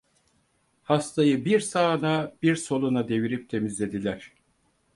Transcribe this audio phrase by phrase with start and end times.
[0.83, 4.33] Hastayı bir sağına, bir soluna devirip temizlediler.